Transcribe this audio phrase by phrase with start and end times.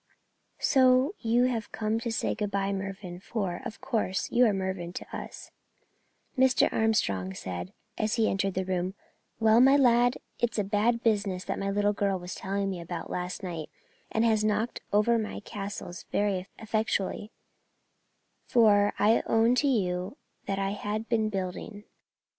[0.57, 4.93] "So you have come to say good bye, Mervyn for, of course, you are Mervyn
[4.93, 5.51] to us,"
[6.35, 6.73] Mr.
[6.73, 8.95] Armstrong said, as he entered the room,
[9.39, 13.11] "Well, my lad, it's a bad business that my little girl was telling me about
[13.11, 13.69] last night,
[14.11, 17.31] and has knocked over my castles very effectually,
[18.47, 21.83] for I own to you that I have been building.